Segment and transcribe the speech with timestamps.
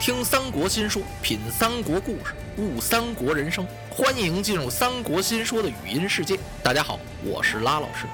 [0.00, 3.64] 听三国新说，品三国故事，悟三国人生。
[3.88, 6.36] 欢迎进入三国新说的语音世界。
[6.60, 8.06] 大家好，我是拉老师。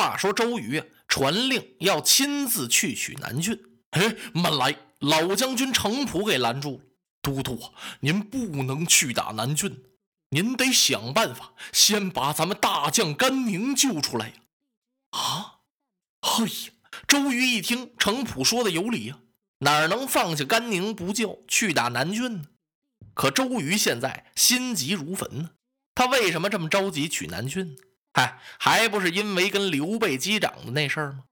[0.00, 3.60] 话说周瑜，传令要亲自去取南郡。
[3.90, 4.74] 哎，慢来！
[5.00, 6.84] 老将军程普给拦住了。
[7.20, 7.60] 都督，
[8.00, 9.84] 您不能去打南郡。
[10.30, 14.34] 您得想办法，先把咱们大将甘宁救出来呀！
[15.10, 15.58] 啊，
[16.20, 16.72] 哎呀！
[17.06, 19.18] 周瑜一听，程普说的有理呀，
[19.58, 22.44] 哪能放下甘宁不救，去打南郡呢？
[23.12, 25.50] 可周瑜现在心急如焚呢，
[25.94, 27.82] 他为什么这么着急取南郡呢？
[28.12, 31.24] 嗨，还不是因为跟刘备击掌的那事儿吗？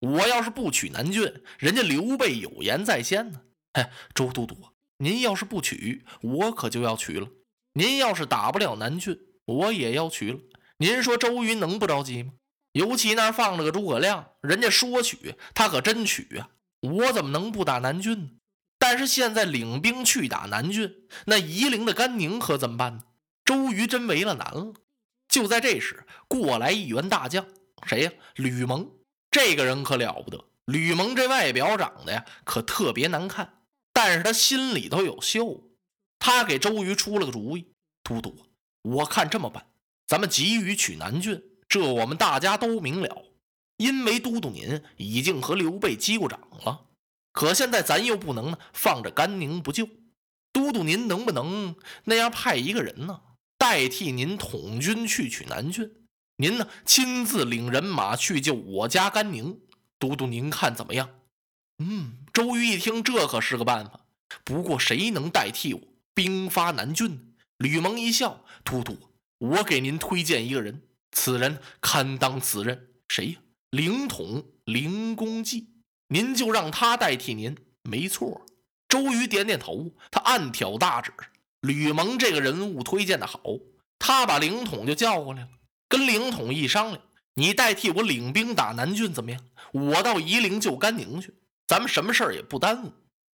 [0.00, 3.42] 我要是不取南郡，人家刘备有言在先呢。
[3.72, 4.56] 哎，周都督，
[4.98, 7.28] 您要是不取，我可就要取了。
[7.74, 10.38] 您要是打不了南郡，我也要取了。
[10.78, 12.32] 您说周瑜能不着急吗？
[12.72, 16.48] 尤其那儿放着个诸葛亮，人家说取，他可真取啊！
[16.80, 18.30] 我怎么能不打南郡呢？
[18.78, 20.92] 但是现在领兵去打南郡，
[21.26, 23.02] 那夷陵的甘宁可怎么办呢？
[23.44, 24.72] 周瑜真为了难了。
[25.32, 27.46] 就在这时，过来一员大将，
[27.86, 28.12] 谁呀？
[28.34, 28.86] 吕蒙。
[29.30, 30.44] 这个人可了不得。
[30.66, 33.62] 吕蒙这外表长得呀，可特别难看，
[33.94, 35.70] 但是他心里头有秀。
[36.18, 37.72] 他给周瑜出了个主意，
[38.02, 38.36] 都督，
[38.82, 39.66] 我看这么办，
[40.06, 43.24] 咱们急于取南郡，这我们大家都明了。
[43.78, 46.88] 因为都督您已经和刘备击过掌了，
[47.32, 49.88] 可现在咱又不能呢放着甘宁不救。
[50.52, 53.22] 都督您能不能那样派一个人呢，
[53.62, 55.88] 代替您统军去取南郡？
[56.38, 59.60] 您呢亲自领人马去救我家甘宁？
[60.00, 61.08] 都督您看怎么样？
[61.78, 64.00] 嗯，周瑜一听，这可是个办法。
[64.42, 65.80] 不过谁能代替我？
[66.12, 68.98] 兵发南郡，吕蒙一笑：“都督，
[69.38, 70.82] 我给您推荐一个人，
[71.12, 72.88] 此人堪当此任。
[73.06, 73.38] 谁呀？
[73.70, 75.68] 凌统凌公绩，
[76.08, 77.56] 您就让他代替您。
[77.84, 78.44] 没错。”
[78.90, 81.12] 周瑜点点头，他暗挑大指：
[81.62, 83.40] 吕蒙这个人物推荐的好，
[83.98, 85.48] 他把凌统就叫过来了，
[85.88, 87.00] 跟凌统一商量
[87.34, 89.40] ：“你代替我领兵打南郡怎么样？
[89.72, 91.32] 我到夷陵救甘宁去，
[91.66, 92.92] 咱们什么事儿也不耽误。”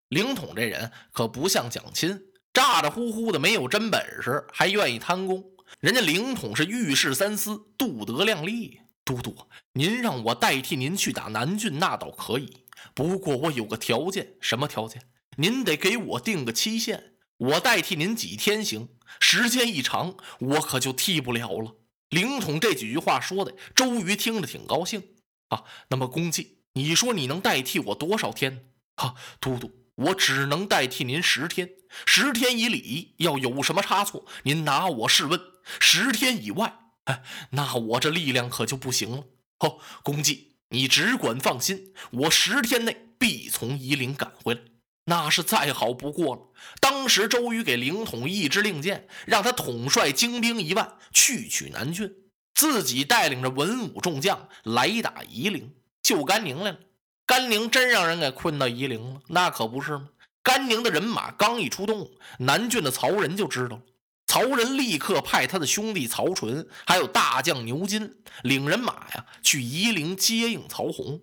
[0.09, 2.21] 凌统这人可不像蒋钦。
[2.53, 5.43] 咋咋呼呼的，没有真本事，还愿意贪功。
[5.79, 8.81] 人家凌统是遇事三思，度德量力。
[9.05, 9.35] 都督，
[9.73, 12.65] 您让我代替您去打南郡，那倒可以。
[12.93, 15.01] 不过我有个条件，什么条件？
[15.37, 17.13] 您得给我定个期限。
[17.39, 18.89] 我代替您几天行？
[19.21, 21.75] 时间一长，我可就替不了了。
[22.09, 25.01] 凌统这几句话说的，周瑜听着挺高兴
[25.47, 25.63] 啊。
[25.87, 28.65] 那么公绩，你说你能代替我多少天？
[28.97, 29.71] 哈，都督。
[29.95, 31.69] 我只能代替您十天，
[32.05, 35.39] 十天以里要有什么差错，您拿我试问。
[35.79, 36.73] 十天以外，
[37.05, 39.23] 哎，那我这力量可就不行了。
[39.59, 44.61] 哦，公绩，你只管放心，我十天内必从夷陵赶回来，
[45.09, 46.41] 那是再好不过了。
[46.79, 52.13] 当时周瑜给凌统一支令箭，让他统帅精兵一万去取南郡，
[52.53, 56.77] 自己带领着文武众将来打夷陵，救甘宁来了。
[57.25, 60.09] 甘宁真让人给困到夷陵了，那可不是吗？
[60.43, 63.81] 甘宁的人马刚一出动，南郡的曹仁就知道了。
[64.27, 71.19] 曹仁立刻派他的兄弟曹纯，还有大将牛金，领人马呀去夷陵接应曹洪。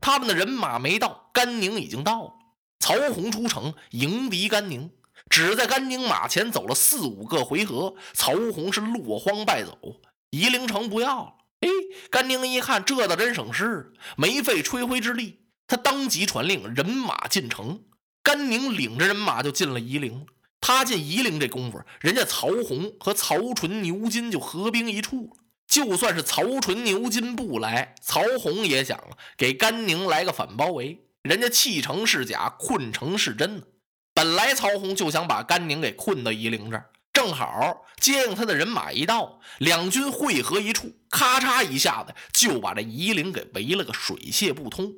[0.00, 2.32] 他们的人马没到，甘宁已经到了。
[2.78, 4.90] 曹洪出城迎敌甘宁，
[5.28, 9.76] 只在甘宁马前走了四五个回合，曹洪是落荒败走，
[10.30, 11.34] 夷陵城不要了。
[11.60, 11.68] 哎，
[12.10, 15.40] 甘宁一看，这倒真省事，没费吹灰之力。
[15.66, 17.80] 他当即传令，人马进城。
[18.22, 20.26] 甘宁领着人马就进了夷陵。
[20.60, 25.30] 他进夷陵这功夫，人家曹洪和曹纯、牛金就合兵一处了。
[25.66, 28.98] 就算是曹纯、牛金不来，曹洪也想
[29.36, 31.04] 给甘宁来个反包围。
[31.22, 33.62] 人家弃城是假，困城是真呢。
[34.14, 44.92] 本来曹洪就想把甘宁给困到夷陵这儿，正好接应他的人马一到，两军汇合一处，咔嚓一下子就把这夷陵给围了个水泄不通。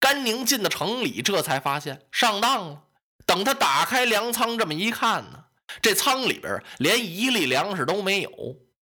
[0.00, 2.82] 甘宁进到城里，这才发现上当了。
[3.26, 5.44] 等他打开粮仓，这么一看呢，
[5.80, 8.30] 这仓里边连一粒粮食都没有。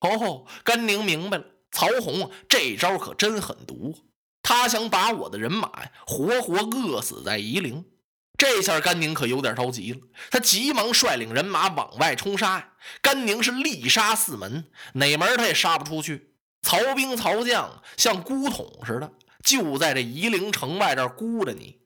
[0.01, 3.95] 哦，甘宁明白了，曹洪这招可真狠毒，
[4.43, 7.85] 他想把我的人马呀活活饿死在夷陵。
[8.37, 10.01] 这下甘宁可有点着急了，
[10.31, 12.73] 他急忙率领人马往外冲杀。
[13.01, 16.35] 甘宁是力杀四门，哪门他也杀不出去。
[16.63, 19.13] 曹兵曹将像孤桶似的，
[19.45, 21.79] 就在这夷陵城外这儿孤着你。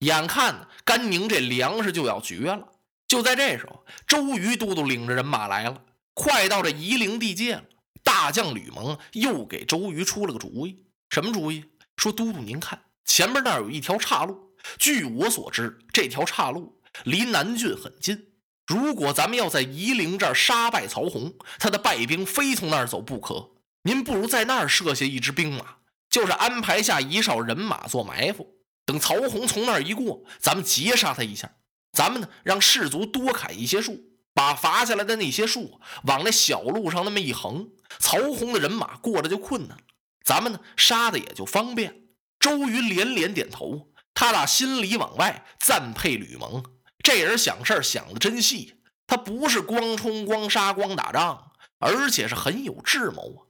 [0.00, 2.68] 眼看甘宁这粮食就要绝了，
[3.08, 5.82] 就在这时候，周瑜都督领着人马来了，
[6.12, 7.64] 快到这夷陵地界了。
[8.04, 11.64] 大将吕蒙又给周瑜出了个主意，什么主意？
[11.96, 14.54] 说都督您看，前面那儿有一条岔路。
[14.78, 18.28] 据我所知，这条岔路离南郡很近。
[18.66, 23.50] 如果咱们要在夷陵这儿杀败曹洪，他的败兵非从那儿走不可。
[23.82, 25.76] 您不如在那儿设下一支兵马，
[26.08, 28.56] 就是安排下一哨人马做埋伏，
[28.86, 31.56] 等曹洪从那儿一过，咱们截杀他一下。
[31.92, 34.00] 咱们呢，让士卒多砍一些树，
[34.32, 37.68] 把伐下来的那些树往那小路上那么一横，
[37.98, 39.84] 曹洪的人马过着就困难了。
[40.24, 42.02] 咱们呢，杀的也就方便。
[42.40, 46.64] 周瑜连连点头，他打心里往外赞佩吕蒙。
[47.02, 48.76] 这人想事想的真细，
[49.06, 53.40] 他不是光冲光杀光打仗，而且是很有智谋啊！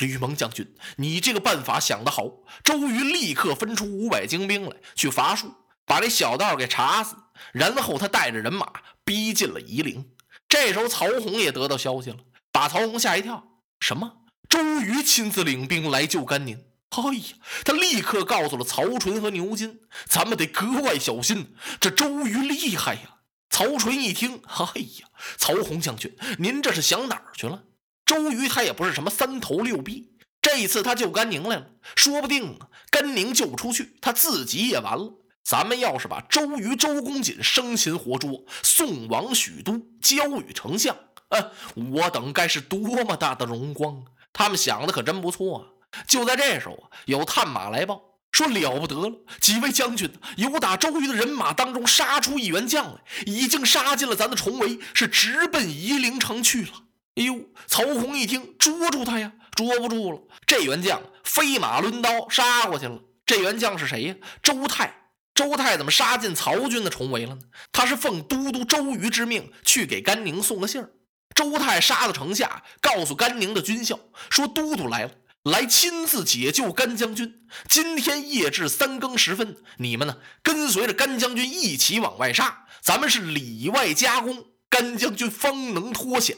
[0.00, 2.24] 吕蒙将军，你这个办法想得好。
[2.64, 5.54] 周瑜立刻分出五百精兵来，去伐树，
[5.86, 7.14] 把这小道给查死，
[7.52, 8.66] 然后他带着人马
[9.04, 10.10] 逼近了夷陵。
[10.48, 12.16] 这时候曹洪也得到消息了，
[12.50, 13.44] 把曹洪吓一跳。
[13.78, 14.23] 什么？
[14.54, 16.56] 周瑜亲自领兵来救甘宁？
[16.90, 17.24] 哎呀！
[17.64, 21.56] 他立刻告诉了曹纯和牛金，咱们得格外小心。
[21.80, 23.16] 这周瑜厉害呀！
[23.50, 25.08] 曹纯一听，哎呀，
[25.38, 27.64] 曹洪将军，您这是想哪儿去了？
[28.06, 31.66] 周瑜他也不是什么三头六臂，这次他救甘宁来了，
[31.96, 35.12] 说不定啊，甘宁救不出去，他自己也完了。
[35.42, 40.96] 咱们要是把周瑜、周公瑾生擒活捉，送往许都，交与丞相，
[41.30, 44.04] 啊，我等该是多么大的荣光！
[44.34, 45.64] 他们想的可真不错啊。
[46.06, 48.02] 就在这时候啊，有探马来报
[48.32, 56.72] 说了不得了，几位将军有打周瑜的人马当中杀出一员将来，已经杀进了咱的重围，是直奔夷陵城去了。
[57.14, 57.42] 哎呦！
[57.68, 60.20] 曹洪一听，捉住他呀，捉不住了。
[60.44, 62.98] 这员将飞马抡刀杀过去了。
[63.24, 64.16] 这员将是谁呀？
[64.42, 64.92] 周泰。
[65.32, 67.40] 周泰怎么杀进曹军的重围了呢？
[67.70, 70.90] 他是奉都督周瑜之命去给甘宁送个信儿。
[71.34, 73.98] 周泰杀到城下，告诉甘宁的军校
[74.30, 75.10] 说：“都督来了。”
[75.44, 77.46] 来亲自解救甘将军。
[77.68, 86.34] 今天夜至三更时分，你们呢跟随着甘将军一起往外杀，咱们是里外夹攻，甘将军方能脱险。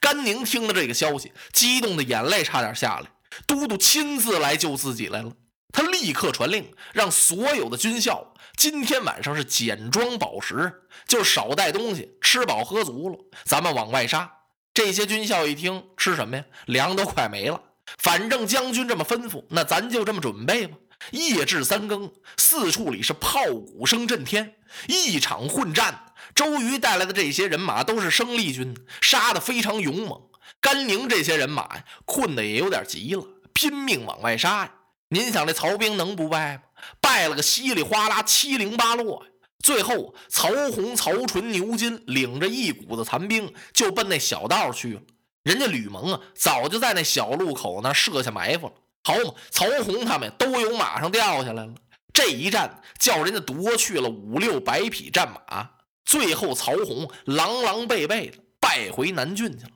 [0.00, 3.10] 甘宁听了这个消息，激动的眼泪差点下来。
[3.46, 5.32] 都督亲自来救自己来了，
[5.70, 10.72] 他立刻传令，让所有的军校今天晚上是简装饱食，
[11.06, 14.32] 就少带东西，吃饱喝足了，咱们往外杀。
[14.76, 16.44] 这些军校一听，吃什么呀？
[16.66, 17.58] 粮都快没了。
[17.96, 20.76] 反正将军这么吩咐，那咱就这么准备吧。
[21.12, 24.54] 夜至三更，四处里是炮鼓声震天，
[24.86, 26.12] 一场混战。
[26.34, 30.20] 周瑜带来的这些人马都是生力军，杀得非常勇猛。
[30.60, 33.24] 甘宁这些人马呀，困得也有点急了，
[33.54, 34.72] 拼命往外杀呀。
[35.08, 36.62] 您想，这曹兵能不败吗？
[37.00, 39.30] 败了个稀里哗啦，七零八落呀。
[39.64, 45.00] 最后，曹洪、曹纯、牛金领着一股子残兵，就奔那小道去了。
[45.42, 48.72] 人家吕蒙啊，早就在那小路口那设下埋伏了。
[49.02, 51.74] 好嘛，曹洪他们都由马上掉下来了。
[52.12, 55.70] 这一战叫人家夺去了五六百匹战马。
[56.04, 59.70] 最后，曹洪狼狼狈狈的败回南郡去了。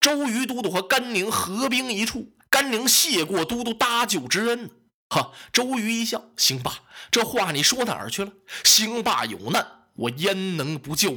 [0.00, 4.70] 周瑜都督和甘宁合兵一处，甘宁谢过都督搭救之恩。
[5.14, 8.32] 哈，周瑜一笑：“行吧，这话你说哪儿去了？
[8.64, 11.16] 兴霸有难，我焉能不救？”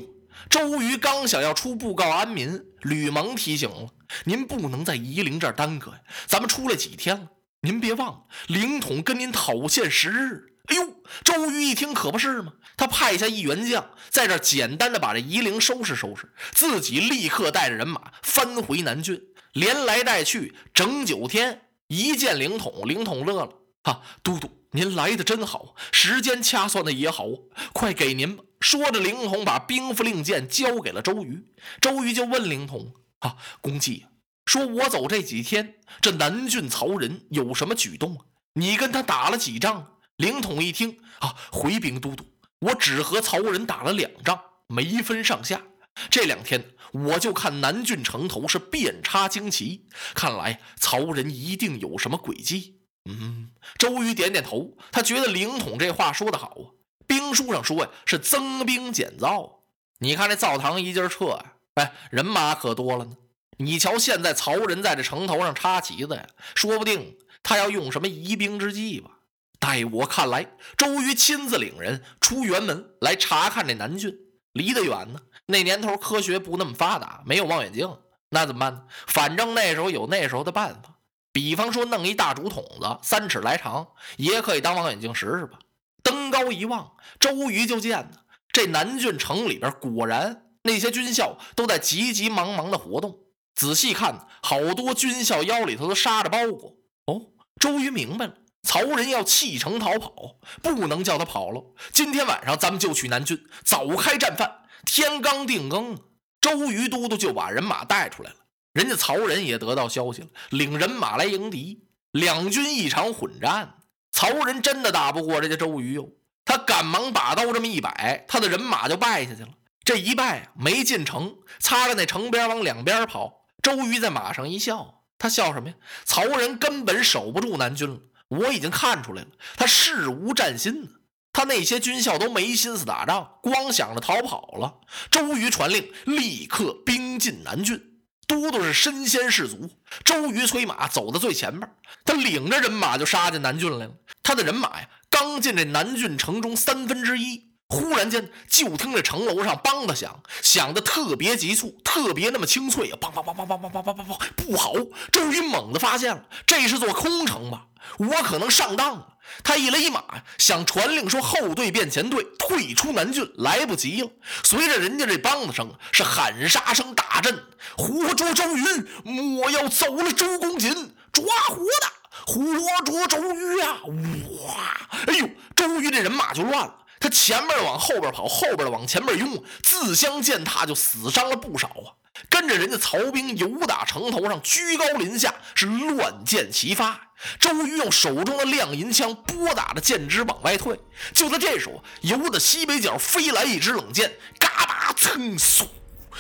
[0.51, 3.89] 周瑜刚想要出布告安民，吕蒙提醒了。
[4.25, 5.97] 您不能在夷陵这儿耽搁呀！
[6.27, 7.27] 咱们出来几天了，
[7.61, 10.53] 您别忘了，凌统跟您讨现时日。
[10.67, 12.53] 哎呦，周瑜一听可不是吗？
[12.77, 19.19] 他派下一员将在这简单的把这夷陵收拾收拾，自己立刻带着人马翻回南郡，
[19.53, 21.61] 连来带去整九天。
[21.87, 23.53] 一见凌统，凌统乐了
[23.87, 27.25] ：“啊，都督您来的真好，时间掐算的也好，
[27.71, 31.45] 快给您吧。”说着，凌统把兵符令箭交给了周瑜。
[31.79, 32.93] 周瑜就问凌统。
[33.19, 34.05] 啊，公绩
[34.45, 38.17] 说：“我走这几天，这南郡曹仁有什么举动？
[38.53, 42.25] 你跟他打了几仗？”凌统一听，啊，回禀都督，
[42.59, 45.63] 我只和曹仁打了两仗，没分上下。
[46.09, 52.76] 这两天我就看南郡城头是遍插旌旗，看来曹仁一定有什么诡计。
[53.07, 56.75] 嗯，周瑜点点头，他觉得凌统这话说的好啊。
[57.05, 59.63] 兵书上说呀，是增兵减灶。
[59.99, 61.53] 你看这灶堂一劲撤呀。
[61.75, 63.11] 哎，人马可多了呢。
[63.59, 69.11] 你瞧，现在曹仁在这城头上插旗子呀，说不定他要用什么疑兵之计吧。
[69.59, 70.45] 待我看来，
[70.75, 74.15] 周瑜亲自领人出辕门来查看这南郡，
[74.51, 75.19] 离得远呢。
[75.47, 77.97] 那年头科学不那么发达，没有望远镜，
[78.29, 78.83] 那怎么办呢？
[79.07, 80.96] 反正那时候有那时候的办法。
[81.37, 85.59] 比方说弄一大竹筒子，三尺来长，也可以当望远镜使使吧。
[86.01, 88.17] 登高一望，周瑜就见呢，
[88.51, 93.19] 这南郡城里边果然那些军校都在急急忙忙的活动。
[93.53, 96.73] 仔细看，好多军校腰里头都插着包裹。
[97.05, 97.21] 哦，
[97.59, 101.63] 周瑜明白了，曹仁要弃城逃跑，不能叫他跑了。
[101.93, 104.63] 今天晚上咱们就去南郡，早开战饭。
[104.87, 105.99] 天刚定更，
[106.41, 108.37] 周瑜都督就把人马带出来了。
[108.77, 111.87] 人家曹仁也得到消息了，领人马来迎敌。
[112.11, 113.73] 两军一场混战。
[114.11, 116.07] 曹仁真的打不过人家周瑜哟，
[116.45, 119.49] 他赶忙把刀这么一摆，他的人马就败下去了。
[119.83, 123.47] 这一败没进城，擦着那城边往两边跑。
[123.63, 125.75] 周瑜在马上一笑，他笑什么呀？
[126.05, 130.89] 曹仁根本守不住南军了，我已经看出来了，他事无战心呢。
[131.33, 134.75] 他那些军校都没心思打仗，光想着逃跑了。
[135.09, 137.83] 周瑜传令，立刻兵进南郡。
[138.27, 139.71] 都督是身先士卒，
[140.03, 141.67] 周瑜催马走到最前面，
[142.03, 143.93] 他领着人马就杀进南郡来了。
[144.21, 152.97] 他的人马呀，刚进这南郡城中三分之一，忽然间就听这城楼上梆的响，响的特别急促，特别那么清脆啊！
[153.01, 154.17] 梆梆梆梆梆梆梆梆梆梆！
[154.37, 154.73] 不好！
[155.11, 157.65] 周瑜猛地发现了，这是座空城吧？
[157.97, 159.07] 我可能上当了。
[159.43, 160.01] 他一勒马，
[160.37, 164.09] 想传令说后队变前队，退出南郡，来不及了。
[164.43, 167.37] 随着人家这梆子声，是喊杀声大震，
[167.77, 168.63] 活捉周瑜！
[169.03, 170.73] 莫要走了周公瑾，
[171.11, 171.91] 抓活的，
[172.25, 172.41] 活
[172.85, 173.79] 捉周瑜啊！
[173.83, 174.87] 哇！
[175.07, 181.93] 哎呦，周瑜这人马就乱了，他前面往后边跑，后边的往前面拥，自相践踏，就死伤了不少啊。
[182.29, 186.99] 跟着人家曹兵游打城头上，居高临下，是乱箭齐发。
[187.39, 190.79] 周瑜用手中的亮银枪拨打着箭支往外退。
[191.13, 195.67] 就在这时候，由的西北角飞来一支冷箭，嘎巴噌嗖，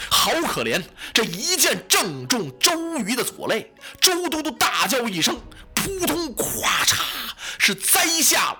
[0.09, 0.83] 好可怜！
[1.11, 5.41] 这一箭正中周瑜的左肋，周都督大叫一声，
[5.73, 7.01] 扑通，咵嚓，
[7.57, 8.59] 是栽下了